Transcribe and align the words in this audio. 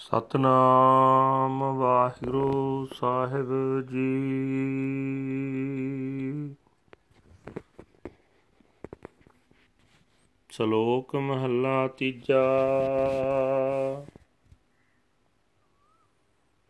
ਸਤਨਾਮ 0.00 1.62
ਵਾਹਿਗੁਰੂ 1.78 2.86
ਸਾਹਿਬ 2.94 3.50
ਜੀ। 3.90 4.08
ਸ਼ਲੋਕ 10.50 11.16
ਮਹੱਲਾ 11.16 11.88
ਤੀਜਾ। 11.88 12.42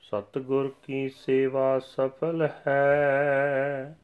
ਸਤਗੁਰ 0.02 0.74
ਕੀ 0.82 1.08
ਸੇਵਾ 1.08 1.78
ਸਫਲ 1.78 2.48
ਹੈ? 2.66 3.96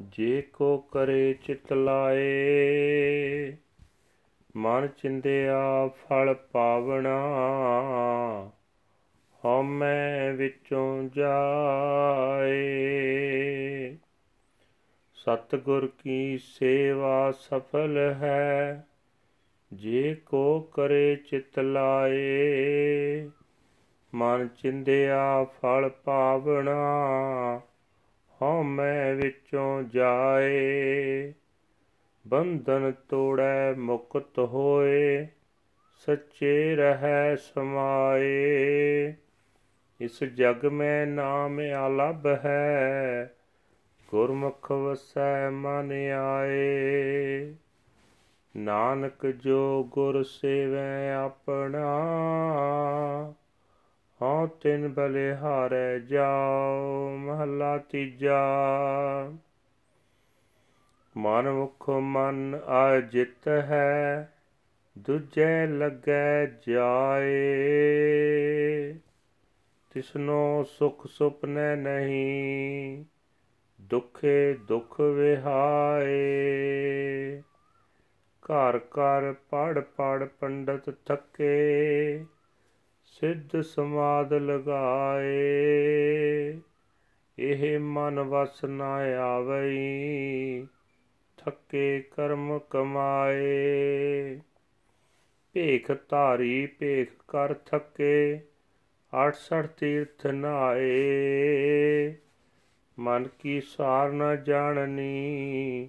ਜੇ 0.00 0.42
ਕੋ 0.42 0.78
ਕਰੇ 0.78 1.34
ਚਿਤ 1.34 1.72
ਲਾਏ 1.72 2.22
ਮਨ 4.56 4.88
ਚਿੰਦਿਆ 4.88 5.88
ਫਲ 5.88 6.34
ਪਾਵਣਾ, 6.34 7.18
ਹਉਮੈ 9.44 10.32
ਵਿੱਚੋਂ 10.32 11.02
ਜਾਏ। 11.02 12.54
ਸਤਗੁਰ 15.14 15.86
ਕੀ 15.98 16.38
ਸੇਵਾ 16.38 17.30
ਸਫਲ 17.30 17.98
ਹੈ, 17.98 18.86
ਜੇ 19.72 20.14
ਕੋ 20.14 20.60
ਕਰੇ 20.60 21.16
ਚਿਤ 21.16 21.58
ਲਾਏ। 21.58 23.30
ਮਨ 24.14 24.48
ਚਿੰਦਿਆ 24.48 25.44
ਫਲ 25.44 25.88
ਪਾਵਣਾ, 25.88 26.80
ਹਉਮੈ 28.42 29.14
ਵਿੱਚੋਂ 29.14 29.82
ਜਾਏ। 29.82 31.32
ਬੰਧਨ 32.26 32.92
ਤੋੜੈ 33.08 33.74
ਮੁਕਤ 33.74 34.38
ਹੋਏ, 34.38 35.26
ਸੱਚੇ 36.06 36.76
ਰਹਿ 36.76 37.36
ਸਮਾਏ। 37.36 39.14
ਇਸ 40.00 40.24
ਜਗ 40.24 40.66
ਮੈਂ 40.66 41.06
ਨਾਮ 41.06 41.60
ਆਲਬ 41.76 42.26
ਹੈ, 42.26 43.34
ਗੁਰਮੁਖ 44.10 44.72
ਵਸੈ 44.72 45.50
ਮਨ 45.50 45.92
ਆਏ। 46.18 47.54
ਨਾਨਕ 48.56 49.26
ਜੋ 49.26 49.84
ਗੁਰ 49.84 50.22
ਸੇਵੈ 50.22 51.14
ਆਪਣਾ, 51.14 52.06
ਹਉ 54.22 54.46
ਤਿਨ 54.46 54.88
ਬਲਿਹਾਰੈ 54.88 55.98
ਜਾਉ, 55.98 57.10
ਮਹਲਾ 57.16 57.78
ਤੀਜਾ। 57.78 58.46
ਮਨ 61.16 61.50
ਮੁਖ 61.50 61.90
ਮਨ 61.90 62.60
ਆਜਿਤ 62.66 63.48
ਹੈ, 63.48 64.32
ਦੂਜੇ 64.98 65.66
ਲੱਗੈ 65.66 66.46
ਜਾਏ। 66.46 67.32
ਤਿਸਨੋ 69.90 70.64
ਸੁਖ 70.68 71.06
ਸੁਪਨੇ 71.06 71.76
ਨਹੀਂ, 71.76 73.04
ਦੁਖੇ 73.80 74.54
ਦੁਖ 74.54 75.00
ਵਿਹਾਏ। 75.00 76.14
ਘਰ 78.42 78.78
ਘਰ 78.78 79.32
ਪੜ 79.32 79.80
ਪੜ 79.80 80.24
ਪੰਡਤ 80.24 80.94
ਥੱਕੇ, 81.06 82.24
ਸਿੱਧ 83.04 83.60
ਸਮਾਦ 83.60 84.32
ਲਗਾਏ। 84.32 85.34
ਇਹ 87.38 87.78
ਮਨ 87.80 88.20
ਵਸ 88.20 88.64
ਨਾ 88.64 88.94
ਆਵਈ 89.20 90.66
ਥੱਕੇ 91.44 92.04
ਕਰਮ 92.16 92.60
ਕਮਾਏ। 92.70 94.40
ਭੇਖ 95.52 95.92
ਧਾਰੀ, 96.08 96.66
ਭੇਖ 96.66 97.10
ਕਰ 97.28 97.54
ਥੱਕੇ 97.54 98.40
68 99.12 99.66
ਤੀਰਥ 99.66 100.26
ਨਾਏ 100.26 102.14
ਮਨ 102.98 103.28
ਕੀ 103.38 103.60
ਸਾਰ 103.60 104.12
ਨ 104.12 104.44
ਜਾਣਨੀ, 104.44 105.88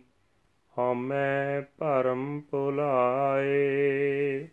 ਹਉਮੈ 0.77 1.61
ਭਰਮ 1.61 2.41
ਭੁਲਾਏ। 2.41 4.47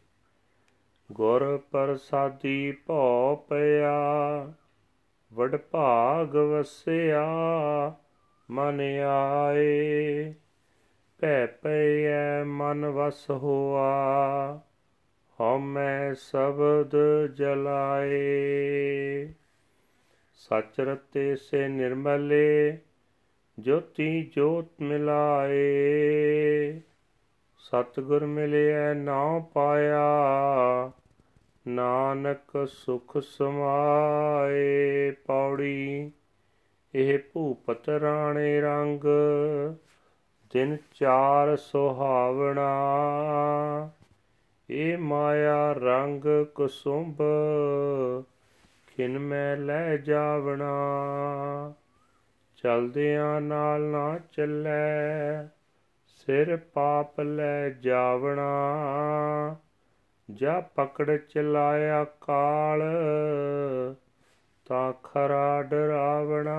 ਗੁਰ 1.12 1.62
ਪ੍ਰਸਾਦੀ 1.70 2.72
ਭਉ 2.72 3.36
ਪਿਆ 3.36 4.52
ਵਡ 5.34 5.56
ਭਾਗ 5.56 6.36
ਵਸਿਆ, 6.36 7.26
ਮਨ 8.50 8.80
ਆਏ। 9.06 10.34
ਭੈ 11.22 11.46
ਪਈਐ 11.46 12.44
ਮਨ 12.44 12.86
ਵਸ 12.86 13.30
ਹੋਆ, 13.30 13.90
ਹਉਮੈ 15.40 16.12
ਸ਼ਬਦ 16.12 16.96
ਜਲਾਏ। 17.34 19.28
ਸਚ 20.34 20.80
ਰਤੇ 20.80 21.36
ਸੇ 21.36 21.68
ਨਿਰਮਲੇ, 21.68 22.78
ਜੋਤੀ 23.58 24.30
ਜੋਤ 24.36 24.66
ਮਿਲਾਏ। 24.80 25.60
ਸਤਗੁਰ 27.58 28.26
ਮਿਲਿਆ 28.26 28.94
ਨਾਉ 28.94 29.40
ਪਾਇਆ, 29.40 30.10
ਨਾਨਕ 31.68 32.68
ਸੁਖ 32.68 33.18
ਸਮਾਏ। 33.18 35.10
ਪੌੜੀ, 35.10 36.12
ਇਹ 36.94 37.18
ਭੂਪਤ 37.32 37.88
ਰਾਣੇ 37.88 38.60
ਰੰਗ 38.60 39.04
ਦਿਨ 40.52 40.76
ਚਾਰ 40.94 41.56
ਸੁਹਾਵਣਾ। 41.56 42.70
ਇਹ 44.70 44.98
ਮਾਇਆ 44.98 45.72
ਰੰਗ 45.72 46.24
ਕੁਸੁੰਭ, 46.54 47.22
ਖਿਨ 48.86 49.18
ਮੈਂ 49.18 49.56
ਲੈ 49.56 49.96
ਜਾਵਣਾ। 49.96 50.72
ਚਲਦਿਆਂ 52.56 53.40
ਨਾਲ 53.40 53.80
ਨਾ 53.80 54.18
ਚੱਲੇ, 54.32 55.48
ਸਿਰ 56.06 56.56
ਪਾਪ 56.56 57.20
ਲੈ 57.20 57.70
ਜਾਵਣਾ। 57.70 58.76
ਜਾ 60.30 60.60
ਪਕੜ 60.60 61.16
ਚਲਾਇਆ 61.16 62.04
ਕਾਲ, 62.04 62.82
ਤਾਂ 64.64 64.92
ਖਰਾ 64.92 65.62
ਡਰਾਵਣਾ। 65.62 66.58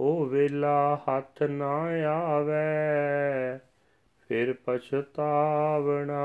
ਉਹ 0.00 0.26
ਵੇਲਾ 0.26 0.96
ਹੱਥ 0.96 1.42
ਨਾ 1.42 1.88
ਆਵੇ, 2.10 3.58
ਫਿਰ 4.28 4.52
ਪਛਤਾਵਣਾ। 4.52 6.18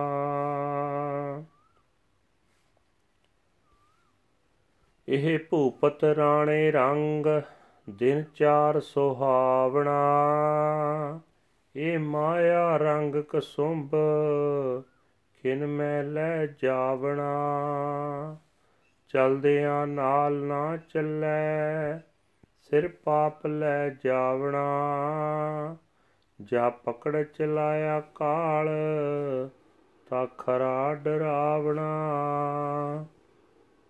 ਇਹ 5.10 5.40
ਭੂਪਤ 5.50 6.04
ਰਾਣੇ 6.04 6.72
ਰੰਗ, 6.72 7.26
ਦਿਨ 7.90 8.24
ਚਾਰ 8.36 8.80
ਸੁਹਾਵਣਾ। 8.80 10.00
ਇਹ 11.76 12.00
ਮਾਇਆ 12.00 12.78
ਰੰਗ 12.78 13.16
ਕਸੁੰਭ 13.16 13.92
ਖਿਨ 15.42 15.68
ਮੈਂ 15.68 16.04
ਲੈ 16.04 16.46
ਜਾਵਣਾ। 16.46 17.36
ਚਲਦਿਆਂ 19.10 19.88
ਨਾਲ 19.88 20.34
ਨਾ 20.34 20.78
ਚੱਲੇ 20.78 22.00
ਸਿਰ 22.70 22.88
ਪਾਪ 22.88 23.48
ਲੈ 23.48 23.90
ਜਾਵਣਾ, 23.90 24.66
ਜਾ 26.42 26.70
ਪਕੜ 26.70 27.24
ਚਲਾਇਆ 27.24 28.00
ਕਾਲ, 28.00 28.70
ਤਾਂ 30.10 30.28
ਖਰਾ 30.28 30.96
ਡਰਾਵਣਾ। 30.96 31.90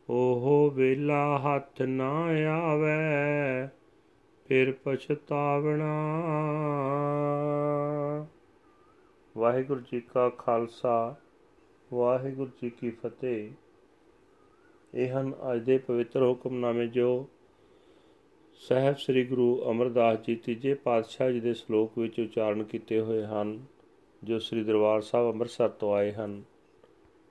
ਉਹ 0.09 0.71
ਵੇਲਾ 0.75 1.37
ਹੱਥ 1.37 1.81
ਨਾ 1.81 2.25
ਆਵੇ, 2.49 3.67
ਫਿਰ 4.47 4.73
ਪਛਤਾਵਣਾ। 4.83 6.11
ਵਾਹਿਗੁਰੂ 9.37 9.79
ਜੀ 9.79 10.01
ਕਾ 10.01 10.29
ਖਾਲਸਾ, 10.29 11.15
ਵਾਹਿਗੁਰੂ 11.93 12.51
ਜੀ 12.61 12.69
ਕੀ 12.69 12.89
ਫਤਿਹ। 12.89 13.51
ਇਹ 14.95 15.19
ਹਨ 15.19 15.33
ਅੱਜ 15.53 15.63
ਦੇ 15.63 15.77
ਪਵਿੱਤਰ 15.77 16.21
ਹੁਕਮਨਾਮੇ 16.21 16.87
ਜੋ 16.87 17.29
ਸਹਿਬ 18.61 18.95
ਸ੍ਰੀ 18.97 19.25
ਗੁਰੂ 19.25 19.63
ਅਮਰਦਾਸ 19.69 20.17
ਜੀ 20.19 20.35
ਤੀਜੇ 20.35 20.73
ਪਾਤਸ਼ਾਹ 20.73 21.31
ਜੀ 21.31 21.39
ਦੇ 21.39 21.53
ਸ਼ਲੋਕ 21.53 21.97
ਵਿੱਚ 21.97 22.19
ਉਚਾਰਨ 22.19 22.63
ਕੀਤੇ 22.63 22.99
ਹੋਏ 22.99 23.23
ਹਨ, 23.23 23.65
ਜੋ 24.23 24.39
ਸ੍ਰੀ 24.39 24.63
ਦਰਬਾਰ 24.63 25.01
ਸਾਹਿਬ 25.01 25.31
ਅੰਮ੍ਰਿਤਸਰ 25.31 25.69
ਤੋਂ 25.69 25.93
ਆਏ 25.95 26.11
ਹਨ। 26.11 26.43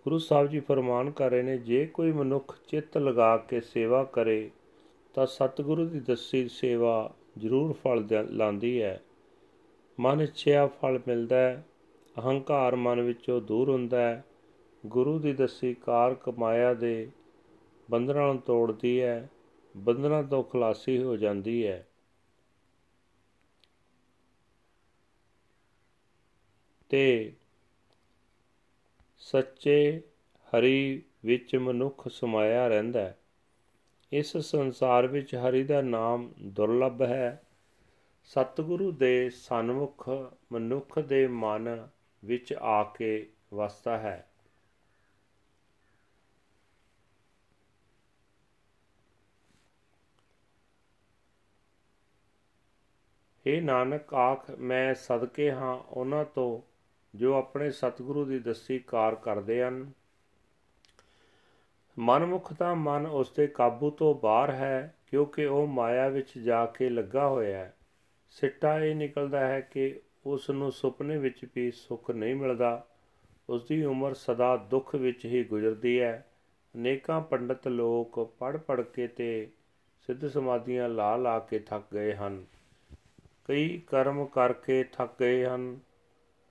ਗੁਰੂ 0.04 0.18
ਸਾਹਿਬ 0.18 0.48
ਜੀ 0.48 0.60
ਫਰਮਾਨ 0.60 1.10
ਕਰ 1.10 1.30
ਰਹੇ 1.30 1.42
ਨੇ, 1.42 1.58
ਜੇ 1.58 1.86
ਕੋਈ 1.86 2.12
ਮਨੁੱਖ 2.12 2.58
ਚਿੱਤ 2.68 2.98
ਲਗਾ 2.98 3.36
ਕੇ 3.36 3.60
ਸੇਵਾ 3.60 4.04
ਕਰੇ, 4.04 4.50
ਤਾਂ 5.14 5.26
ਸਤਿਗੁਰੂ 5.26 5.86
ਦੀ 5.86 6.00
ਦੱਸੀ 6.00 6.48
ਸੇਵਾ 6.48 7.14
ਜ਼ਰੂਰ 7.38 7.72
ਫਲ 7.72 8.06
ਲਾਂਦੀ 8.30 8.82
ਹੈ। 8.82 9.02
ਮਨ 10.00 10.20
ਇੱਛਿਆ 10.20 10.66
ਫਲ 10.66 11.00
ਮਿਲਦਾ 11.08 11.36
ਹੈ, 11.36 11.64
ਅਹੰਕਾਰ 12.18 12.76
ਮਨ 12.76 13.00
ਵਿੱਚੋਂ 13.00 13.40
ਦੂਰ 13.40 13.70
ਹੁੰਦਾ 13.70 14.00
ਹੈ। 14.00 14.24
ਗੁਰੂ 14.86 15.18
ਦੀ 15.18 15.32
ਦੱਸੀ 15.32 15.74
ਕਾਰ 15.74 16.14
ਕਮਾਇਆ 16.14 16.74
ਦੇ, 16.74 17.08
ਬੰਧਨਾਂ 17.90 18.26
ਨੂੰ 18.26 18.38
ਤੋੜਦੀ 18.38 19.00
ਹੈ 19.00 19.30
ਬੰਧਨਾਂ 19.76 20.22
ਤੋਂ 20.22 20.44
ਖਲਾਸੀ 20.44 21.02
ਹੋ 21.02 21.16
ਜਾਂਦੀ 21.16 21.66
ਹੈ। 21.66 21.86
ਤੇ 26.90 27.32
ਸੱਚੇ 29.18 30.02
ਹਰੀ 30.36 31.02
ਵਿੱਚ 31.24 31.56
ਮਨੁੱਖ 31.56 32.08
ਸਮਾਇਆ 32.08 32.68
ਰਹਿੰਦਾ 32.68 33.00
ਹੈ। 33.00 33.18
ਇਸ 34.12 34.36
ਸੰਸਾਰ 34.36 35.06
ਵਿੱਚ 35.06 35.34
ਹਰੀ 35.34 35.64
ਦਾ 35.64 35.82
ਨਾਮ 35.82 36.32
ਦੁਰਲੱਭ 36.42 37.02
ਹੈ। 37.02 37.42
ਸਤਿਗੁਰੂ 38.24 38.92
ਦੇ 38.92 39.30
ਸਨਮੁਖ 39.30 40.08
ਮਨੁੱਖ 40.52 40.98
ਦੇ 40.98 41.26
ਮਨ 41.26 41.88
ਵਿੱਚ 42.24 42.52
ਆ 42.52 42.84
ਕੇ 42.84 43.30
ਵਸਦਾ 43.54 43.98
ਹੈ। 43.98 44.30
हे 53.48 53.62
ਨਾਨਕ, 53.62 54.14
ਆਖ, 54.14 54.50
ਮੈਂ 54.50 54.94
ਸਦਕੇ 54.94 55.52
ਹਾਂ 55.52 55.74
ਉਹਨਾਂ 55.74 56.24
ਤੋਂ 56.24 56.74
ਜੋ 57.18 57.34
ਆਪਣੇ 57.34 57.70
ਸਤਿਗੁਰੂ 57.70 58.24
ਦੀ 58.24 58.38
ਦਸੀ 58.38 58.78
ਕਾਰ 58.78 59.14
ਕਰਦੇ 59.14 59.62
ਹਨ। 59.62 59.90
ਮਨਮੁਖ 61.98 62.52
ਦਾ 62.52 62.74
ਮਨ 62.74 63.06
ਉਸ 63.06 63.32
ਦੇ 63.32 63.46
ਕਾਬੂ 63.46 63.90
ਤੋਂ 63.90 64.14
ਬਾਹਰ 64.14 64.50
ਹੈ, 64.50 64.94
ਕਿਉਂਕਿ 65.06 65.44
ਉਹ 65.44 65.66
ਮਾਇਆ 65.66 66.08
ਵਿੱਚ 66.08 66.38
ਜਾ 66.38 66.66
ਕੇ 66.66 66.88
ਲੱਗਾ 66.88 67.28
ਹੋਇਆ 67.28 67.58
ਹੈ। 67.58 67.76
ਸਿੱਟਾ 68.30 68.78
ਇਹ 68.78 68.94
ਨਿਕਲਦਾ 68.94 69.46
ਹੈ 69.46 69.60
ਕਿ 69.60 70.00
ਉਸ 70.26 70.50
ਨੂੰ 70.50 70.72
ਸੁਪਨੇ 70.72 71.18
ਵਿੱਚ 71.18 71.46
ਵੀ 71.56 71.70
ਸੁੱਖ 71.70 72.10
ਨਹੀਂ 72.10 72.34
ਮਿਲਦਾ। 72.34 72.86
ਉਸ 73.48 73.68
ਦੀ 73.68 73.84
ਉਮਰ 73.84 74.14
ਸਦਾ 74.14 74.56
ਦੁੱਖ 74.56 74.94
ਵਿੱਚ 74.94 75.24
ਹੀ 75.24 75.44
ਗੁਜ਼ਰਦੀ 75.44 76.00
ਹੈ। 76.00 76.26
ਅਨੇਕਾਂ 76.74 77.20
ਪੰਡਤ 77.20 77.68
ਲੋਕ 77.68 78.36
ਪੜ 78.38 78.56
ਪੜ 78.56 78.80
ਕੇ 78.80 79.06
ਤੇ 79.06 79.50
ਸਿੱਧ 80.06 80.26
ਸਮਾਧੀਆਂ 80.26 80.88
ਲਾ 80.88 81.16
ਲਾ 81.16 81.38
ਕੇ 81.38 81.58
ਥੱਕ 81.58 81.84
ਗਏ 81.94 82.14
ਹਨ। 82.14 82.44
ਕਈ 83.44 83.78
ਕਰਮ 83.86 84.26
ਕਰਕੇ 84.26 84.84
ਥੱਕ 84.84 85.12
ਗਏ 85.20 85.44
ਹਨ। 85.44 85.78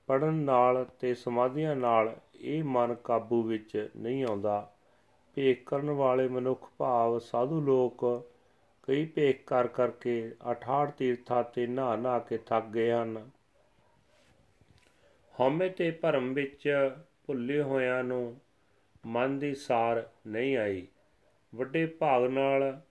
ਪੜਨ 0.07 0.34
ਨਾਲ 0.34 0.86
ਤੇ 1.00 1.13
ਸਮਾਧੀਆਂ 1.13 1.75
ਨਾਲ 1.75 2.16
ਇਹ 2.36 2.63
ਮਨ 2.63 2.95
ਕਾਬੂ 2.95 3.44
ਵਿੱਚ 3.44 3.90
ਨਹੀਂ 3.98 4.24
ਆਉਂਦਾ। 4.24 4.74
ਭੇਖ 5.36 5.63
ਕਰਨ 5.66 5.92
ਵਾਲੇ 5.92 6.28
ਮਨੁੱਖ 6.28 6.69
ਭਾਵ 6.78 7.19
ਸਾਧੂ 7.19 7.62
ਲੋਕ 7.62 8.06
ਕਈ 8.84 9.06
ਭੇਖ 9.06 9.44
ਕਰ 9.45 9.68
ਕਰਕੇ 9.68 10.36
68 10.51 10.92
ਤੀਰਥਾਂ 10.98 11.44
ਤੇ 11.44 11.68
ਨਹਾ 11.68 11.95
ਨਹਾ 11.95 12.19
ਕੇ 12.19 12.38
ਥੱਕ 12.38 12.66
ਗਏ 12.66 12.92
ਹਨ। 12.92 13.30
ਹਉਮੈ 15.39 15.68
ਤੇ 15.69 15.92
ਭਰਮ 15.92 16.34
ਵਿੱਚ 16.34 16.69
ਭੁੱਲੇ 17.28 17.62
ਹੋਇਆਂ 17.62 18.04
ਨੂੰ 18.04 18.39
ਮਨ 19.06 19.39
ਦੀ 19.39 19.56
ਸਾਰ 19.56 20.10
ਨਹੀਂ 20.28 20.57
ਆਈ। 20.57 20.88
ਵੱਡੇ 21.56 21.86
ਭਾਗ 21.86 22.24
ਨਾਲ 22.24 22.81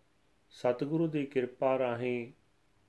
ਸਤਿਗੁਰੂ 0.50 1.06
ਦੀ 1.06 1.26
ਕਿਰਪਾ 1.26 1.78
ਰਾਹੀਂ 1.78 2.32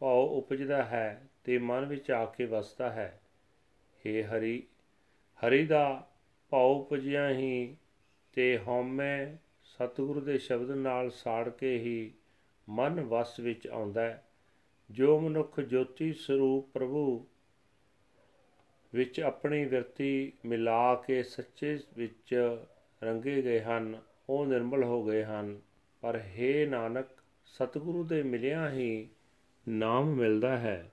ਭਾਉ 0.04 0.38
ਉਪਜਦਾ 0.38 0.84
ਹੈ 0.84 1.30
ਤੇ 1.44 1.58
ਮਨ 1.58 1.86
ਵਿੱਚ 1.86 2.12
ਆ 2.12 2.26
ਕੇ 2.26 2.46
ਵਸਦਾ 2.46 2.90
ਹੈ। 2.90 3.22
हे 3.98 4.28
ਹਰੀ 4.28 4.64
ਹਰੀ 5.46 5.66
ਦਾ 5.66 6.08
ਭਾਉ 6.50 6.80
ਉਪਜਿਆ 6.80 7.30
ਹੀ 7.30 7.78
ਤੇ 8.34 8.58
ਹਉਮੈ 8.58 9.36
ਸਤਿਗੁਰੂ 9.64 10.22
ਦੇ 10.22 10.38
ਸ਼ਬਦ 10.38 10.72
ਨਾਲ 10.72 11.12
ਸਾੜ 11.12 11.50
ਕੇ 11.50 11.78
ਹੀ 11.78 12.14
ਮਨ 12.70 13.02
ਵਸ 13.02 13.40
ਵਿੱਚ 13.40 13.68
ਆਉਂਦਾ 13.68 14.02
ਹੈ। 14.02 14.28
ਜੋ 14.92 15.20
ਮਨੁੱਖ 15.20 15.60
ਜੋਤੀ 15.60 16.14
ਸਰੂਪ 16.14 16.70
ਪ੍ਰਭੂ 16.74 17.28
ਵਿੱਚ 18.94 19.20
ਆਪਣੀ 19.20 19.66
ਵਿਰਤੀ 19.66 20.32
ਮਿਲਾ 20.46 20.96
ਕੇ 20.96 21.24
ਸੱਚੇ 21.24 21.80
ਵਿੱਚ 21.96 22.58
ਰੰਗੇ 23.04 23.42
ਗਏ 23.42 23.62
ਹਨ, 23.62 24.02
ਉਹ 24.30 24.46
ਨਿਰਮਲ 24.46 24.84
ਹੋ 24.84 25.04
ਗਏ 25.04 25.24
ਹਨ। 25.24 25.62
ਪਰ 26.02 26.20
हे 26.20 26.70
ਨਾਨਕ, 26.70 27.06
ਸਤਿਗੁਰੂ 27.46 28.04
ਦੇ 28.04 28.24
ਮਿਲਿਆ 28.24 28.72
ਹੀ 28.72 29.10
ਨਾਮ 29.70 30.16
ਮਿਲਦਾ 30.16 30.58
ਹੈ 30.58 30.92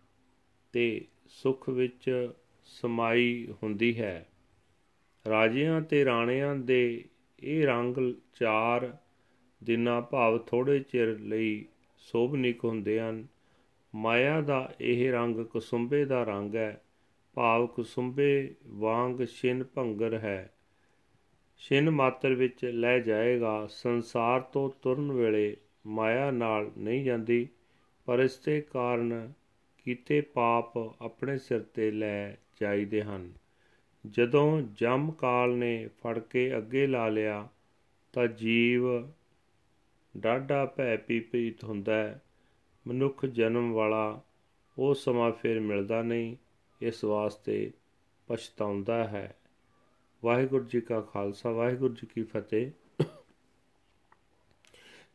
ਤੇ 0.72 1.05
ਸੁਖ 1.28 1.69
ਵਿੱਚ 1.69 2.31
ਸਮਾਈ 2.64 3.49
ਹੁੰਦੀ 3.62 4.00
ਹੈ। 4.00 4.28
ਰਾਜਿਆਂ 5.28 5.81
ਤੇ 5.81 6.05
ਰਾਣਿਆਂ 6.05 6.56
ਦੇ 6.56 7.05
ਇਹ 7.43 7.67
ਰੰਗ 7.67 7.96
ਚਾਰ 8.32 8.96
ਦਿਨਾਂ 9.64 10.02
ਭਾਵ 10.02 10.38
ਥੋੜੇ 10.38 10.78
ਚਿਰ 10.81 11.19
ਲਈ 11.19 11.67
ਸੋਭਨਿਕ 11.96 12.64
ਹੁੰਦੇ 12.64 13.00
ਹਨ। 13.00 13.26
ਮਾਇਆ 13.94 14.40
ਦਾ 14.40 14.75
ਇਹ 14.81 15.12
ਰੰਗ 15.12 15.40
ਕੁਸੁੰਬੇ 15.40 16.05
ਦਾ 16.05 16.25
ਰੰਗ 16.25 16.55
ਹੈ। 16.55 16.84
ਭਾਵ 17.34 17.66
ਕੁਸੁੰਬੇ 17.66 18.55
ਵਾਂਗ 18.66 19.25
ਛਿਨ 19.25 19.64
ਭੰਗਰ 19.64 20.14
ਹੈ। 20.14 20.55
ਛਿਨ 21.58 21.90
ਮਾਤਰ 21.90 22.34
ਵਿੱਚ 22.34 22.64
ਲੈ 22.64 22.99
ਜਾਏਗਾ 22.99 23.66
ਸੰਸਾਰ 23.66 24.40
ਤੋਂ 24.40 24.70
ਤੁਰਨ 24.82 25.12
ਵੇਲੇ 25.12 25.56
ਮਾਇਆ 25.87 26.31
ਨਾਲ 26.31 26.70
ਨਹੀਂ 26.78 27.05
ਜਾਂਦੀ। 27.05 27.49
ਪਰ 28.05 28.19
ਇਸ 28.19 28.38
ਦੇ 28.38 28.61
ਕਾਰਨ 28.61 29.32
ਕੀਤੇ 29.85 30.20
ਪਾਪ 30.20 30.79
ਆਪਣੇ 31.02 31.38
ਸਿਰ 31.38 31.61
ਤੇ 31.61 31.91
ਲੈ 31.91 32.32
ਜਾਈਦੇ 32.32 33.02
ਹਨ। 33.02 33.32
ਜਦੋਂ 34.06 34.62
ਜਮ 34.62 35.11
ਕਾਲ 35.11 35.55
ਨੇ 35.55 35.88
ਫੜ 35.88 36.19
ਕੇ 36.19 36.58
ਅੱਗੇ 36.58 36.87
ਲਾ 36.87 37.08
ਲਿਆ, 37.08 37.49
ਤਾਂ 38.12 38.26
ਜੀਵ 38.26 38.82
ਡਾਢਾ 40.17 40.67
ਭੈ 40.67 40.97
ਪੀਪੀਤ 40.97 41.64
ਹੁੰਦਾ 41.64 41.94
ਹੈ। 41.94 42.23
ਮਨੁੱਖ 42.87 43.26
ਜਨਮ 43.26 43.73
ਵਾਲਾ 43.73 44.23
ਉਹ 44.79 44.94
ਸਮਾਂ 44.94 45.32
ਫਿਰ 45.32 45.61
ਮਿਲਦਾ 45.61 46.02
ਨਹੀਂ, 46.02 46.37
ਇਸ 46.81 47.05
ਵਾਸਤੇ 47.05 47.73
ਪਛਤਾਉਂਦਾ 48.26 49.06
ਹੈ। 49.06 49.37
ਵਾਹਿਗੁਰੂ 50.25 50.64
ਜੀ 50.64 50.81
ਕਾ 50.81 51.00
ਖਾਲਸਾ, 51.00 51.50
ਵਾਹਿਗੁਰੂ 51.50 51.94
ਜੀ 51.94 52.06
ਕੀ 52.06 52.23
ਫਤਿਹ। 52.23 52.70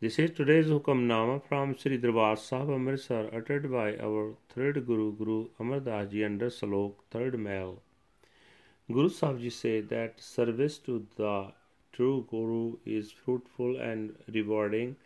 This 0.01 0.19
is 0.19 0.31
today's 0.31 0.65
Hukamnama 0.65 1.41
from 1.47 1.73
Sri 1.73 1.95
Darbar 1.95 2.35
Sahib 2.35 2.69
Amritsar 2.69 3.29
uttered 3.33 3.71
by 3.71 3.95
our 3.95 4.35
third 4.49 4.85
Guru, 4.85 5.13
Guru 5.13 5.47
Amar 5.57 5.79
Das 5.79 6.11
Ji 6.11 6.25
under 6.25 6.47
Salok, 6.47 6.95
third 7.11 7.39
Mail. 7.39 7.81
Guru 8.91 9.07
Sahib 9.07 9.39
Ji 9.39 9.49
said 9.49 9.87
that 9.87 10.19
service 10.19 10.79
to 10.79 11.07
the 11.15 11.53
true 11.93 12.27
Guru 12.29 12.75
is 12.85 13.13
fruitful 13.13 13.77
and 13.77 14.17
rewarding 14.27 14.97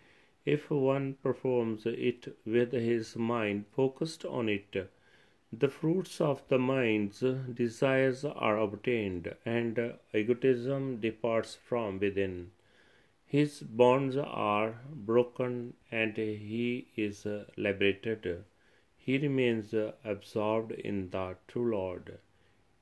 if 0.43 0.71
one 0.71 1.17
performs 1.21 1.85
it 1.85 2.35
with 2.43 2.71
his 2.71 3.15
mind 3.15 3.65
focused 3.75 4.25
on 4.25 4.49
it. 4.49 4.89
The 5.53 5.69
fruits 5.69 6.19
of 6.19 6.41
the 6.47 6.57
mind's 6.57 7.19
desires 7.53 8.25
are 8.25 8.57
obtained, 8.57 9.35
and 9.45 9.93
egotism 10.15 10.99
departs 10.99 11.53
from 11.63 11.99
within. 11.99 12.49
His 13.29 13.61
bonds 13.61 14.17
are 14.17 14.81
broken 14.91 15.75
and 15.91 16.17
he 16.17 16.87
is 16.95 17.27
liberated. 17.57 18.43
He 18.97 19.19
remains 19.19 19.71
absorbed 20.03 20.71
in 20.71 21.11
the 21.11 21.37
true 21.47 21.69
Lord. 21.71 22.17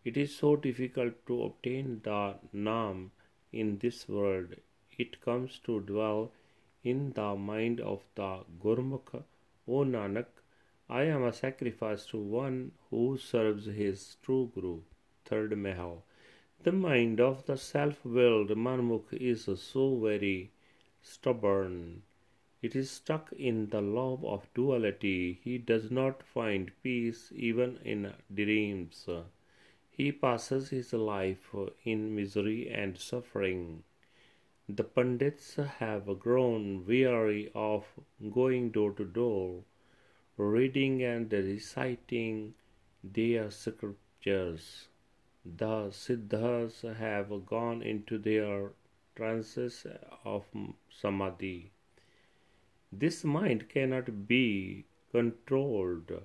It 0.06 0.16
is 0.16 0.34
so 0.34 0.56
difficult 0.56 1.26
to 1.28 1.44
obtain 1.44 2.00
the 2.02 2.36
Nam 2.54 3.12
in 3.52 3.78
this 3.80 4.08
world. 4.08 4.56
It 4.98 5.20
comes 5.20 5.60
to 5.66 5.82
dwell 5.82 6.32
in 6.82 7.12
the 7.12 7.36
mind 7.36 7.82
of 7.82 8.06
the 8.16 8.46
Gurmukh. 8.64 9.24
O 9.68 9.84
Nanak, 9.84 10.28
I 10.90 11.04
am 11.04 11.26
a 11.26 11.34
sacrifice 11.34 12.06
to 12.06 12.18
one 12.18 12.72
who 12.90 13.18
serves 13.18 13.66
his 13.66 14.16
true 14.24 14.50
Guru. 14.56 14.80
Third 15.26 15.58
Mahal. 15.58 16.06
The 16.64 16.72
mind 16.72 17.22
of 17.22 17.46
the 17.46 17.56
self 17.58 18.04
willed 18.04 18.50
Manmukh 18.50 19.14
is 19.14 19.48
so 19.62 19.96
very 20.00 20.52
stubborn. 21.02 22.02
It 22.62 22.76
is 22.76 22.90
stuck 22.90 23.32
in 23.32 23.70
the 23.70 23.82
love 23.82 24.26
of 24.26 24.52
duality. 24.54 25.40
He 25.44 25.60
does 25.60 25.92
not 25.92 26.24
find 26.24 26.72
peace 26.82 27.32
even 27.36 27.78
in 27.86 28.14
dreams. 28.34 29.08
He 29.92 30.12
passes 30.12 30.70
his 30.70 30.94
life 30.94 31.56
in 31.86 32.16
misery 32.16 32.68
and 32.70 32.98
suffering. 32.98 33.84
The 34.68 34.84
Pandits 34.84 35.56
have 35.56 36.20
grown 36.20 36.86
weary 36.86 37.52
of 37.56 37.86
going 38.32 38.72
door 38.72 38.92
to 38.94 39.06
door, 39.06 39.64
reading 40.36 41.04
and 41.04 41.32
reciting 41.32 42.56
their 43.04 43.50
scriptures. 43.52 44.88
The 45.56 45.92
Siddhas 45.92 46.82
have 46.82 47.46
gone 47.46 47.82
into 47.82 48.18
their 48.18 48.74
trances 49.16 49.88
of 50.26 50.46
samadhi. 50.90 51.72
This 52.92 53.24
mind 53.24 53.70
cannot 53.70 54.28
be 54.28 54.84
controlled. 55.10 56.22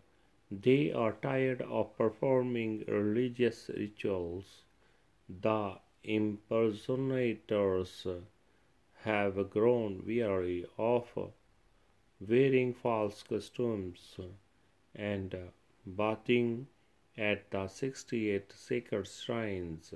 They 0.50 0.90
are 0.90 1.12
tired 1.12 1.62
of 1.62 1.96
performing 1.96 2.84
religious 2.88 3.70
rituals. 3.76 4.64
The 5.28 5.78
impersonators 6.02 8.08
have 9.02 9.50
grown 9.50 10.04
weary 10.04 10.66
of 10.76 11.32
wearing 12.20 12.74
false 12.74 13.22
costumes 13.22 14.18
and 14.96 15.52
bathing 15.96 16.66
at 17.16 17.50
the 17.50 17.68
68 17.68 18.52
sacred 18.52 19.06
shrines. 19.06 19.92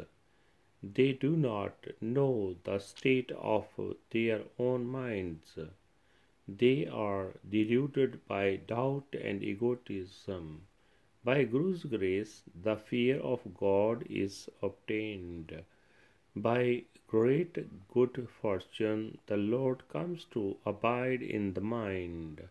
They 0.82 1.12
do 1.12 1.36
not 1.36 1.86
know 2.00 2.56
the 2.64 2.78
state 2.78 3.32
of 3.32 3.66
their 4.10 4.42
own 4.58 4.86
minds. 4.86 5.58
They 6.48 6.86
are 6.86 7.32
deluded 7.48 8.26
by 8.28 8.56
doubt 8.56 9.16
and 9.20 9.42
egotism. 9.42 10.66
By 11.24 11.44
Guru's 11.44 11.84
grace, 11.84 12.44
the 12.62 12.76
fear 12.76 13.18
of 13.18 13.54
God 13.54 14.06
is 14.08 14.48
obtained. 14.62 15.64
By 16.36 16.84
great 17.08 17.88
good 17.88 18.28
fortune 18.40 19.18
the 19.26 19.36
Lord 19.36 19.88
comes 19.88 20.24
to 20.32 20.56
abide 20.64 21.22
in 21.22 21.54
the 21.54 21.60
mind. 21.60 22.46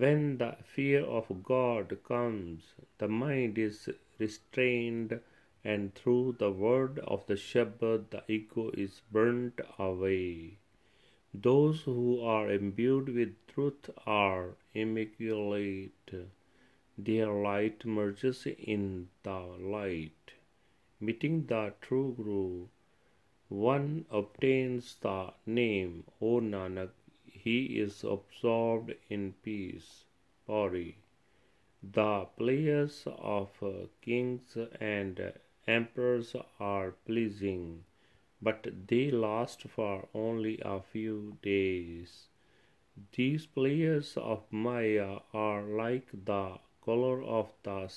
When 0.00 0.38
the 0.38 0.56
fear 0.62 1.02
of 1.02 1.42
God 1.42 1.98
comes, 2.04 2.74
the 2.98 3.08
mind 3.08 3.58
is 3.58 3.88
restrained, 4.16 5.20
and 5.64 5.92
through 5.92 6.36
the 6.38 6.52
word 6.52 7.00
of 7.00 7.26
the 7.26 7.36
shepherd, 7.36 8.12
the 8.12 8.22
ego 8.28 8.70
is 8.74 9.02
burnt 9.10 9.60
away. 9.76 10.58
Those 11.34 11.82
who 11.82 12.20
are 12.20 12.48
imbued 12.48 13.08
with 13.08 13.34
truth 13.48 13.90
are 14.06 14.54
immaculate. 14.72 16.14
Their 16.96 17.32
light 17.32 17.84
merges 17.84 18.46
in 18.46 19.08
the 19.24 19.40
light. 19.40 20.34
Meeting 21.00 21.46
the 21.46 21.74
true 21.80 22.14
Guru, 22.16 22.68
one 23.48 24.04
obtains 24.10 24.94
the 25.00 25.32
name, 25.44 26.04
O 26.20 26.38
Nanak, 26.38 26.90
he 27.38 27.78
is 27.78 28.04
absorbed 28.04 28.94
in 29.08 29.34
peace. 29.42 30.04
Pari. 30.46 30.96
The 31.82 32.26
players 32.36 33.04
of 33.06 33.50
kings 34.00 34.56
and 34.80 35.32
emperors 35.66 36.34
are 36.58 36.92
pleasing, 37.04 37.84
but 38.40 38.66
they 38.88 39.10
last 39.10 39.68
for 39.68 40.08
only 40.14 40.58
a 40.64 40.80
few 40.80 41.36
days. 41.42 42.28
These 43.12 43.46
players 43.46 44.16
of 44.16 44.44
Maya 44.50 45.18
are 45.34 45.62
like 45.62 46.08
the 46.24 46.58
color 46.84 47.22
of 47.22 47.52
the 47.62 47.88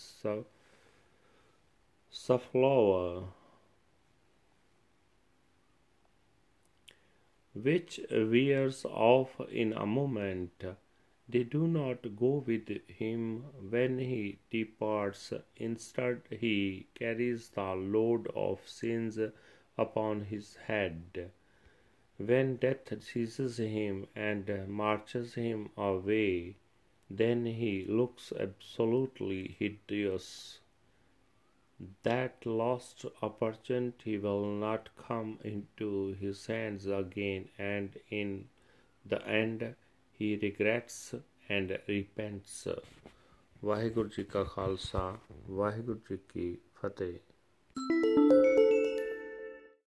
safflower, 2.10 3.24
which 7.54 8.00
wears 8.10 8.86
off 8.86 9.40
in 9.52 9.74
a 9.74 9.86
moment. 9.86 10.64
They 11.28 11.44
do 11.44 11.68
not 11.68 12.16
go 12.16 12.44
with 12.48 12.70
him 12.88 13.44
when 13.70 14.00
he 14.00 14.40
departs. 14.50 15.34
Instead, 15.58 16.22
he 16.30 16.88
carries 16.96 17.50
the 17.50 17.76
load 17.76 18.28
of 18.36 18.68
sins 18.68 19.20
upon 19.78 20.22
his 20.26 20.56
head. 20.56 21.32
When 22.18 22.56
death 22.56 23.04
seizes 23.04 23.58
him 23.58 24.08
and 24.16 24.70
marches 24.70 25.34
him 25.34 25.72
away, 25.76 26.56
then 27.10 27.46
he 27.46 27.84
looks 27.86 28.32
absolutely 28.32 29.58
hideous. 29.60 30.61
That 32.03 32.47
lost 32.47 33.05
opportunity 33.23 34.17
will 34.19 34.47
not 34.61 34.89
come 34.97 35.39
into 35.45 36.17
his 36.21 36.47
hands 36.47 36.87
again, 36.87 37.49
and 37.59 37.99
in 38.11 38.49
the 39.05 39.21
end, 39.41 39.75
he 40.21 40.31
regrets 40.37 41.15
and 41.49 41.79
repents. 41.89 42.69
Waheguru 43.65 44.09
ji 44.09 44.25
ਕਾ 44.25 44.45
ਖਾਲਸਾ 44.45 45.19
ਵਾਹਿਗੁਰੂ 45.51 45.99
ਜੀ 46.11 46.19
ਕੀ 46.29 46.57
ਫਤਿਹ 46.75 47.19